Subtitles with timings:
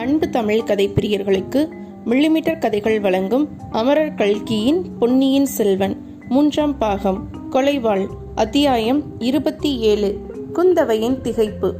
[0.00, 1.68] அன்பு தமிழ் கதை பிரியர்களுக்கு
[2.06, 10.20] மில்லிமீட்டர் கதைகள் வழங்கும் அமரர் கல்கியின் பொன்னியின் செல்வன் மூன்றாம் பாகம் கொலைவாள் அத்தியாயம் இருபத்தி ஏழு
[10.52, 11.72] குந்தவையின் திகைப்பு.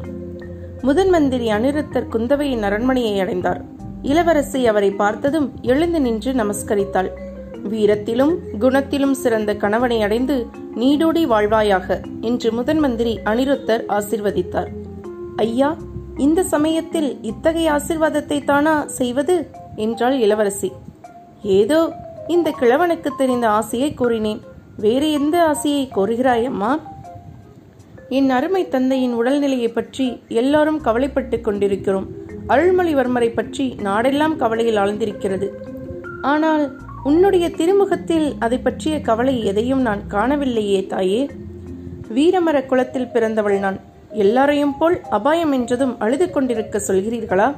[0.82, 3.64] முதன் மந்திரி அனிருத்தர் குந்தவையின் அரண்மனையை அடைந்தார்.
[4.02, 7.10] இளவரசி அவரை பார்த்ததும் எழுந்து நின்று நமஸ்கரித்தாள்.
[7.68, 14.68] வீரத்திலும் குணத்திலும் சிறந்த கணவனை அடைந்து நீடோடி வாழ்வாயாக என்று முதன் மந்திரி அனிருத்தர் ஆசிர்வதித்தார்.
[15.36, 15.76] ஐயா
[16.16, 19.50] இந்த சமயத்தில் இத்தகைய ஆசிர்வாதத்தை தானா செய்வது?
[19.76, 20.72] என்றாள் இளவரசி.
[21.42, 21.92] ஏதோ
[22.26, 24.40] இந்த கிழவனுக்கு தெரிந்த ஆசையை கூறினேன்.
[24.76, 26.80] வேறு எந்த ஆசையை கோருகிறாயம்மா
[28.08, 32.06] என் அருமை தந்தையின் உடல்நிலையை பற்றி எல்லாரும் கவலைப்பட்டுக் கொண்டிருக்கிறோம்.
[32.48, 35.48] அருள்மொழிவர்மரை பற்றி நாடெல்லாம் கவலையில் ஆழ்ந்திருக்கிறது.
[36.22, 41.30] ஆனால் உன்னுடைய திருமுகத்தில் அதை பற்றிய கவலை எதையும் நான் காணவில்லையே தாயே.
[42.14, 43.80] வீரமர குலத்தில் பிறந்தவள் நான்.
[44.10, 47.54] எல்லாரையும் போல் அபாயம் என்றதும் அழுது கொண்டிருக்க சொல்கிறீர்களா?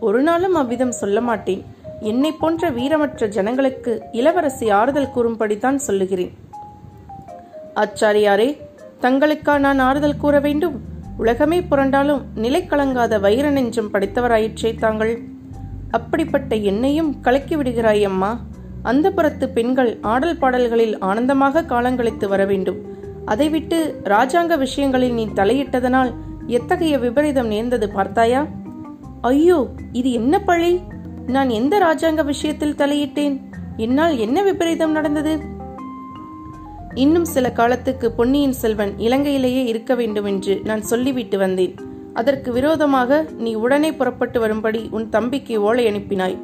[0.00, 1.64] ஒரு நாளும் அவ்விதம் சொல்ல மாட்டேன்.
[2.00, 6.32] என்னை போன்ற வீரமற்ற ஜனங்களுக்கு இளவரசி ஆறுதல் கூறும்படிதான் சொல்லுகிறேன்.
[7.74, 8.56] ஆச்சாரியாரே
[9.00, 10.80] தங்களுக்கா நான் ஆறுதல் கூற வேண்டும்?
[11.16, 15.18] உலகமே புரண்டாலும் நிலை கலங்காத வைர நெஞ்சம் படைத்தவராயிற்றே தாங்கள்.
[15.90, 18.40] அப்படிப்பட்ட என்னையும் கலக்கி விடுகிறாய் அம்மா.
[18.82, 22.83] அந்த புறத்து பெண்கள் ஆடல் பாடல்களில் ஆனந்தமாக காலங்கழித்து வர வேண்டும்.
[23.24, 26.10] அதை விட்டு ராஜாங்க விஷயங்களில் நீ தலையிட்டதனால்
[26.46, 28.46] எத்தகைய விபரீதம் நேர்ந்தது பார்த்தாயா?
[29.20, 30.80] ஐயோ இது என்ன பழி?
[31.26, 33.36] நான் எந்த ராஜாங்க விஷயத்தில் தலையிட்டேன்?
[33.76, 35.34] என்னால் என்ன விபரீதம் நடந்தது?
[36.94, 41.74] இன்னும் சில காலத்துக்கு பொன்னியின் செல்வன் இலங்கையிலேயே இருக்க வேண்டும் என்று நான் சொல்லிவிட்டு வந்தேன்.
[42.12, 46.36] அதற்கு விரோதமாக நீ உடனே புறப்பட்டு வரும்படி உன் தம்பிக்கு ஓலை அனுப்பினாய்.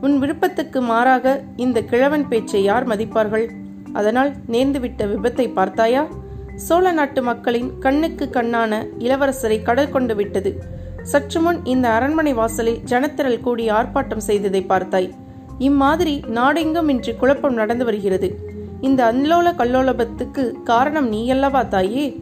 [0.00, 3.46] உன் விருப்பத்துக்கு மாறாக இந்த கிழவன் பேச்சை யார் மதிப்பார்கள்?
[3.92, 6.08] அதனால் நேர்ந்துவிட்ட விபத்தை பார்த்தாயா?
[6.56, 10.62] சோழ நாட்டு மக்களின் கண்ணுக்கு கண்ணான இளவரசரை கடல் கொண்டு விட்டது.
[11.02, 15.10] சற்று முன் இந்த அரண்மனை வாசலில் ஜனத்திரள் கூடி ஆர்ப்பாட்டம் செய்ததை பார்த்தாய்.
[15.58, 18.38] இம்மாதிரி நாடெங்கும் இன்று குழப்பம் நடந்து வருகிறது.
[18.80, 22.20] இந்த அன்லோல கல்லோலபத்துக்கு காரணம் நீயல்லவா தாயே?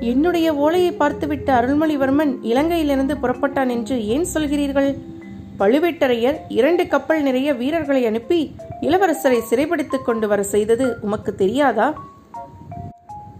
[0.00, 4.98] என்னுடைய ஓலையை பார்த்துவிட்ட அருள்மொழிவர்மன் இலங்கையிலிருந்து புறப்பட்டான் என்று ஏன் சொல்கிறீர்கள்?
[5.58, 12.09] பழுவேட்டரையர் இரண்டு கப்பல் நிறைய வீரர்களை அனுப்பி இளவரசரை சிறைப்படுத்திக் கொண்டு வர செய்தது உமக்கு தெரியாதா?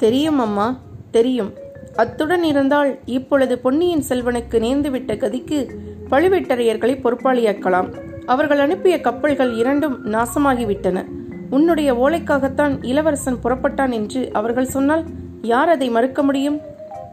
[0.00, 0.80] தெரியும் அம்மா.
[1.10, 1.52] தெரியும்.
[1.96, 5.68] அத்துடன் இருந்தால் இப்பொழுது பொன்னியின் செல்வனுக்கு நேர்ந்துவிட்ட கதிக்கு
[6.10, 7.88] பழுவேட்டரையர்களை பொறுப்பாளியாக்கலாம்.
[8.26, 11.04] அவர்கள் அனுப்பிய கப்பல்கள் இரண்டும் நாசமாகிவிட்டன.
[11.50, 15.04] உன்னுடைய ஓலைக்காகத்தான் இளவரசன் புறப்பட்டான் என்று அவர்கள் சொன்னால்
[15.42, 16.60] யார் அதை மறுக்க முடியும்?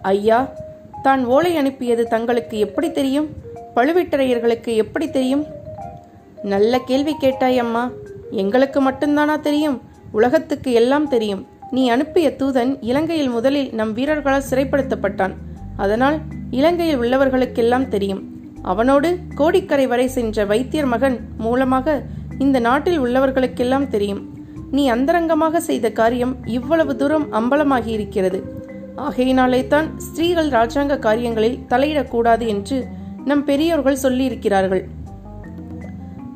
[0.02, 0.54] ஐயா
[1.02, 3.28] தான் ஓலை அனுப்பியது தங்களுக்கு எப்படி தெரியும்?
[3.76, 5.46] பழுவேட்டரையர்களுக்கு எப்படி தெரியும்?
[6.44, 7.90] நல்ல கேள்வி கேட்டாய் அம்மா.
[8.32, 9.82] எங்களுக்கு மட்டும்தானா தெரியும்?
[10.12, 11.56] உலகத்துக்கு எல்லாம் தெரியும்.
[11.72, 15.34] நீ அனுப்பிய தூதன் இலங்கையில் முதலில் நம் வீரர்களால் சிறைப்படுத்தப்பட்டான்.
[15.78, 16.18] அதனால்
[16.52, 18.22] இலங்கையில் உள்ளவர்களுக்கெல்லாம் தெரியும்.
[18.62, 22.04] அவனோடு கோடிக்கரை வரை சென்ற வைத்தியர் மகன் மூலமாக
[22.40, 24.34] இந்த நாட்டில் உள்ளவர்களுக்கெல்லாம் தெரியும்.
[24.72, 28.40] நீ அந்தரங்கமாக செய்த காரியம் இவ்வளவு தூரம் அம்பலமாகி இருக்கிறது.
[28.96, 32.88] ஆகையினாலே தான் ஸ்திரீகள் ராஜாங்க காரியங்களில் தலையிடக்கூடாது என்று
[33.26, 34.84] நம் பெரியோர்கள் சொல்லியிருக்கிறார்கள்.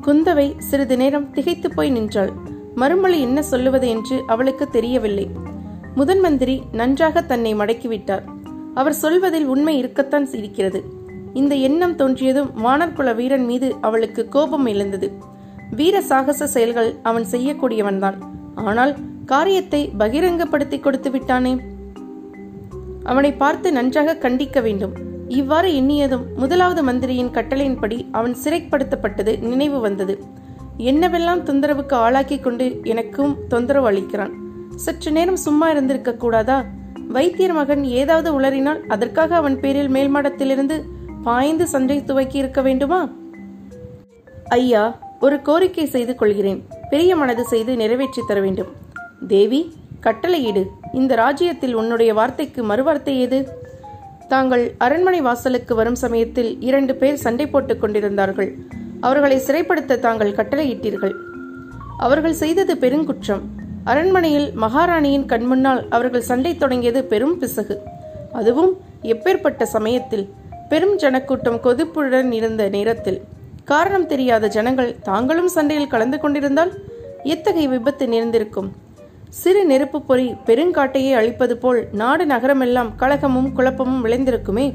[0.06, 2.32] குந்தவை சிறிது நேரம் திகைத்து போய் நின்றாள்.
[2.74, 5.26] மறுமொழி என்ன சொல்லுவது என்று அவளுக்கு தெரியவில்லை.
[5.94, 8.24] முதன் மந்திரி நன்றாக தன்னை மடக்கிவிட்டார்.
[8.74, 10.80] அவர் சொல்வதில் உண்மை இருக்கத்தான் இருக்கிறது
[11.34, 15.08] இந்த எண்ணம் தோன்றியதும் வானர்குல வீரன் மீது அவளுக்கு கோபம் எழுந்தது.
[15.70, 18.16] வீர சாகச செயல்கள் அவன் செய்யக்கூடியவன்தான்.
[18.54, 18.92] ஆனால்
[19.24, 21.52] காரியத்தை பகிரங்கப்படுத்தி கொடுத்து விட்டானே?
[23.02, 24.94] அவனை பார்த்து நன்றாக கண்டிக்க வேண்டும்.
[25.28, 30.16] இவ்வாறு எண்ணியதும் முதலாவது மந்திரியின் கட்டளையின்படி அவன் சிறைப்படுத்தப்பட்டது நினைவு வந்தது.
[30.82, 34.32] என்னவெல்லாம் தொந்தரவுக்கு ஆளாக்கி கொண்டு எனக்கும் தொந்தரவு அளிக்கிறான்?
[34.76, 36.64] சற்று நேரம் சும்மா இருந்திருக்க கூடாதா?
[37.08, 40.82] வைத்தியர் மகன் ஏதாவது உளறினால் அதற்காக அவன் பேரில் மேல்மாடத்திலிருந்து
[41.22, 43.00] பாய்ந்து சண்டை துவக்கி இருக்க வேண்டுமா?
[44.48, 46.60] ஐயா ஒரு கோரிக்கை செய்து கொள்கிறேன்.
[46.90, 48.70] பெரிய மனது செய்து நிறைவேற்றி தர வேண்டும்.
[49.28, 53.40] தேவி கட்டளையிடு இந்த ராஜ்யத்தில் உன்னுடைய வார்த்தைக்கு மறுவார்த்தை ஏது?
[54.28, 58.50] தாங்கள் அரண்மனை வாசலுக்கு வரும் சமயத்தில் இரண்டு பேர் சண்டை போட்டுக் கொண்டிருந்தார்கள்.
[59.06, 61.14] அவர்களை சிறைப்படுத்த தாங்கள் கட்டளையிட்டீர்கள்.
[62.06, 63.42] அவர்கள் செய்தது பெருங்குற்றம்.
[63.84, 67.76] அரண்மனையில் மகாராணியின் கண்முன்னால் அவர்கள் சண்டை தொடங்கியது பெரும் பிசகு.
[68.32, 68.72] அதுவும்
[69.12, 70.24] எப்பேற்பட்ட சமயத்தில்
[70.68, 73.18] பெரும் ஜனக்கூட்டம் கொதிப்புடன் இருந்த நேரத்தில்.
[73.64, 76.72] காரணம் தெரியாத ஜனங்கள் தாங்களும் சண்டையில் கலந்து கொண்டிருந்தால்
[77.34, 78.70] எத்தகைய விபத்து நேர்ந்திருக்கும்?
[79.42, 84.66] சிறு நெருப்பு பொறி பெருங்காட்டையே அழிப்பது போல் நாடு நகரமெல்லாம் கலகமும் குழப்பமும் விளைந்திருக்குமே?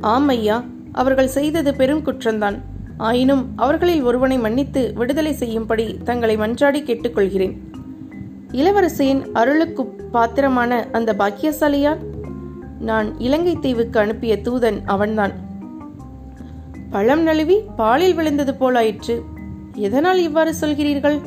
[0.00, 0.58] ஆம் ஐயா
[0.92, 2.60] அவர்கள் செய்தது பெரும் குற்றம்தான்.
[2.96, 7.56] ஆயினும் அவர்களில் ஒருவனை மன்னித்து விடுதலை செய்யும்படி தங்களை மன்றாடி கேட்டுக்கொள்கிறேன்.
[8.52, 11.98] இளவரசியின் அருளுக்கு பாத்திரமான அந்த பாக்கியசாலியார்
[12.80, 15.32] நான் இலங்கை தீவுக்கு அனுப்பிய தூதன் அவன்தான்.
[16.90, 19.22] பழம் நழுவி பாலில் விழுந்தது போலாயிற்று.
[19.74, 21.20] எதனால் இவ்வாறு சொல்கிறீர்கள்?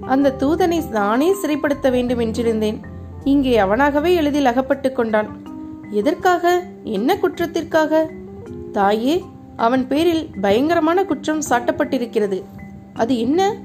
[0.00, 2.78] அந்த தூதனை நானே சிறைப்படுத்த வேண்டும் என்றிருந்தேன்.
[3.24, 5.42] இங்கே அவனாகவே எளிதில் அகப்பட்டுக் கொண்டான்.
[5.90, 6.62] எதற்காக?
[6.84, 8.10] என்ன குற்றத்திற்காக?
[8.72, 9.24] தாயே
[9.56, 12.42] அவன் பேரில் பயங்கரமான குற்றம் சாட்டப்பட்டிருக்கிறது.
[12.94, 13.56] அது என்ன?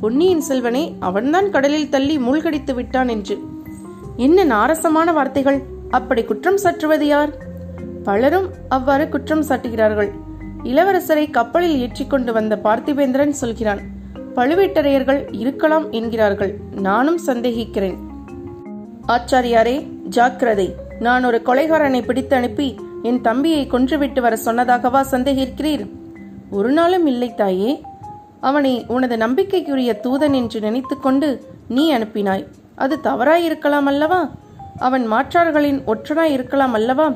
[0.00, 3.38] பொன்னியின் செல்வனை அவன்தான் கடலில் தள்ளி மூழ்கடித்து விட்டான் என்று.
[4.16, 5.62] என்ன நாரசமான வார்த்தைகள்?
[5.90, 7.36] அப்படி குற்றம் சாற்றுவது யார்?
[8.02, 10.10] பலரும் அவ்வாறு குற்றம் சாட்டுகிறார்கள்.
[10.64, 13.78] இளவரசரை கப்பலில் ஏற்றிக்கொண்டு வந்த பார்த்திபேந்திரன் சொல்கிறான்
[14.34, 16.58] பழுவேட்டரையர்கள் இருக்கலாம் என்கிறார்கள்.
[16.70, 17.96] நானும் சந்தேகிக்கிறேன்.
[19.08, 20.74] ஆச்சாரியாரே ஜாக்கிரதை.
[21.00, 22.78] நான் ஒரு கொலைகாரனை பிடித்து அனுப்பி
[23.08, 25.90] என் தம்பியை கொன்றுவிட்டு வர சொன்னதாகவா சந்தேகிக்கிறீர்?
[26.50, 27.82] ஒரு நாளும் இல்லை தாயே.
[28.40, 32.46] அவனை உனது நம்பிக்கைக்குரிய தூதன் என்று நினைத்துக்கொண்டு நீ அனுப்பினாய்.
[32.74, 34.30] அது தவறாயிருக்கலாம் அல்லவா?
[34.78, 37.12] அவன் மாற்றார்களின் ஒற்றனாய் இருக்கலாம் அல்லவா?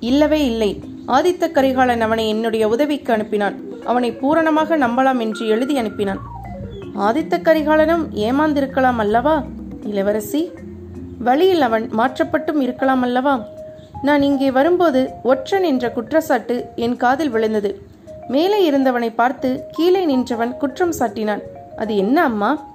[0.00, 0.82] இல்லவே இல்லை.
[1.06, 3.54] ஆதித்த கரிகாலன் அவனை என்னுடைய உதவிக்கு அனுப்பினான்.
[3.84, 6.18] அவனை பூரணமாக நம்பலாம் என்று எழுதி அனுப்பினான்.
[6.98, 9.44] ஆதித்த கரிகாலனும் ஏமாந்திருக்கலாம் அல்லவா
[9.82, 10.50] இளவரசி?
[11.18, 13.40] வழியில் அவன் மாற்றப்பட்டும் இருக்கலாம் அல்லவா?
[14.02, 17.82] நான் இங்கே வரும்போது ஒற்றன் என்ற குற்றச்சாட்டு என் காதில் விழுந்தது.
[18.28, 21.42] மேலே இருந்தவனை பார்த்து கீழே நின்றவன் குற்றம் சாட்டினான்.
[21.76, 22.66] அது என்ன அம்மா?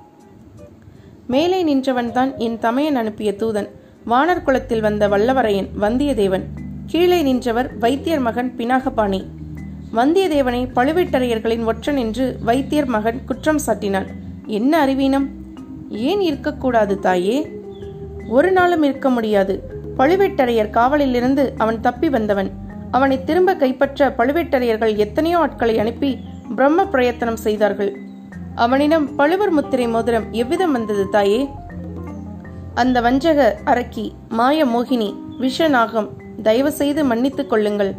[1.27, 3.69] மேலே நின்றவன்தான் என் தமையன் அனுப்பிய தூதன்.
[4.09, 6.43] வானர் குளத்தில் வந்த வல்லவரையன் வந்தியத்தேவன்.
[6.85, 9.25] கீழே நின்றவர் வைத்தியர் மகன் பினாகபாணி.
[9.95, 14.05] வந்தியத்தேவனை பழுவேட்டரையர்களின் ஒற்றன் என்று வைத்தியர் மகன் குற்றம் சாட்டினான்.
[14.45, 15.29] என்ன அறிவீனம்?
[15.89, 17.51] ஏன் இருக்கக்கூடாது தாயே?
[18.27, 19.72] ஒரு நாளும் இருக்க முடியாது.
[19.97, 22.49] பழுவேட்டரையர் காவலிலிருந்து அவன் தப்பி வந்தவன்.
[22.91, 26.11] அவனை திரும்ப கைப்பற்ற பழுவேட்டரையர்கள் எத்தனையோ ஆட்களை அனுப்பி
[26.55, 27.91] பிரம்ம பிரயத்தனம் செய்தார்கள்.
[28.55, 31.49] அவனிடம் பழுவர் முத்திரை மோதிரம் எவ்விதம் வந்தது தாயே?
[32.73, 35.09] அந்த வஞ்சக அரக்கி மாய மோகினி
[35.39, 36.09] விஷநாகம்
[36.43, 37.91] தயவு செய்து மன்னித்துக் கொள்ளுங்கள்.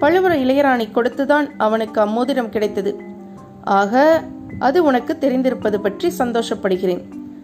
[0.00, 2.92] பழுவர இளையராணி கொடுத்துதான் அவனுக்கு அம்மோதிரம் கிடைத்தது.
[3.62, 4.22] ஆக
[4.58, 7.02] அது உனக்கு தெரிந்திருப்பது பற்றி சந்தோஷப்படுகிறேன்.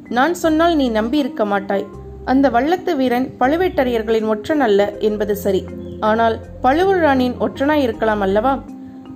[0.08, 1.86] நான் சொன்னால் நீ நம்பி இருக்க மாட்டாய்.
[2.24, 5.64] அந்த வள்ளத்து வீரன் பழுவேட்டரையர்களின் ஒற்றன் அல்ல என்பது சரி.
[6.00, 8.62] ஆனால் பழுவூர் ராணியின் ஒற்றனாய் இருக்கலாம் அல்லவா?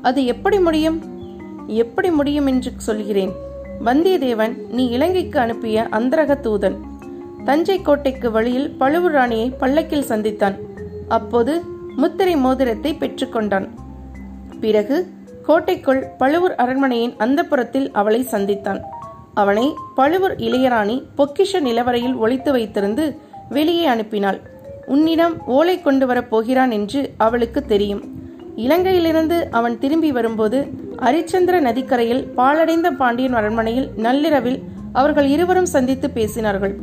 [0.02, 0.98] அது எப்படி முடியும்?
[1.66, 3.32] எப்படி முடியும் என்று சொல்கிறேன்.
[3.84, 6.76] வந்தியத்தேவன் நீ இலங்கைக்கு அனுப்பிய அந்தரக தூதன்.
[7.44, 10.56] தஞ்சை கோட்டைக்கு வழியில் பழுவூர் ராணியை பல்லக்கில் சந்தித்தான்.
[11.08, 11.62] அப்போது
[11.96, 13.68] முத்திரை மோதிரத்தை பெற்றுக்கொண்டான்
[14.60, 14.96] பிறகு
[15.42, 18.80] கோட்டைக்குள் பழுவூர் அரண்மனையின் அந்தப்புறத்தில் அவளை சந்தித்தான்.
[19.42, 19.66] அவனை
[19.98, 23.04] பழுவூர் இளையராணி பொக்கிஷ நிலவரையில் ஒளித்து வைத்திருந்து
[23.48, 24.38] வெளியே அனுப்பினாள்.
[24.86, 28.02] உன்னிடம் ஓலை கொண்டு வரப் போகிறான் என்று அவளுக்கு தெரியும்.
[28.56, 30.58] இலங்கையிலிருந்து அவன் திரும்பி வரும்போது
[31.08, 34.58] அரிச்சந்திர நதிக்கரையில் பாழடைந்த பாண்டியன் அரண்மனையில் நள்ளிரவில்
[34.92, 36.74] அவர்கள் இருவரும் சந்தித்து பேசினார்கள்.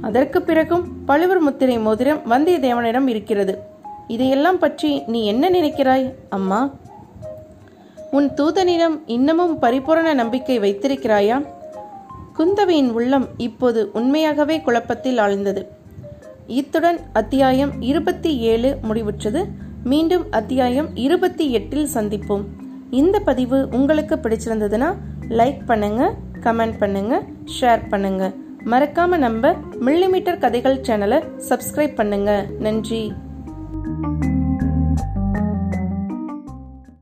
[0.00, 3.54] அதற்கு பிறகும் பழுவூர் முத்திரை மோதிரம் வந்தியத்தேவனிடம் இருக்கிறது.
[4.08, 6.60] இதையெல்லாம் பற்றி நீ என்ன நினைக்கிறாய் அம்மா?
[8.10, 11.38] உன் தூதனிடம் இன்னமும் பரிபூரண நம்பிக்கை வைத்திருக்கிறாயா?
[12.38, 15.66] குந்தவையின் உள்ளம் இப்போது உண்மையாகவே குழப்பத்தில் ஆழ்ந்தது.
[16.46, 19.40] இத்துடன் அத்தியாயம் இருபத்தி ஏழு முடிவுற்றது.
[19.84, 22.44] மீண்டும் அத்தியாயம் இருபத்தி எட்டில் சந்திப்போம்.
[22.90, 24.90] இந்த பதிவு உங்களுக்கு பிடிச்சிருந்ததுன்னா
[25.28, 27.22] லைக் பண்ணுங்க கமெண்ட் பண்ணுங்க
[27.60, 28.32] ஷேர் பண்ணுங்க.
[28.64, 29.52] மறக்காம நம்ம
[29.86, 32.46] மில்லிமீட்டர் கதைகள் சேனலை சப்ஸ்கிரைப் பண்ணுங்க.
[32.58, 33.12] நன்றி.